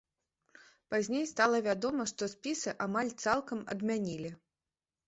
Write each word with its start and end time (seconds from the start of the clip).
Пазней 0.93 1.25
стала 1.33 1.61
вядома, 1.69 2.09
што 2.13 2.31
спісы 2.35 2.77
амаль 2.87 3.17
цалкам 3.27 3.65
адмянілі. 3.77 4.35